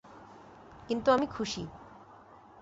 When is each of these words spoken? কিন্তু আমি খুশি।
কিন্তু 0.89 1.07
আমি 1.11 1.27
খুশি। 1.27 1.63